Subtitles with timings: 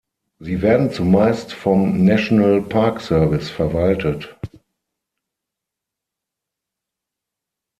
[0.39, 4.35] Sie werden zumeist vom National Park Service verwaltet.